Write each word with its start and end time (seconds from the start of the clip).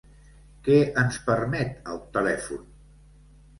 Què 0.67 0.77
ens 1.01 1.19
permet 1.29 1.93
el 1.93 2.01
telèfon? 2.19 2.67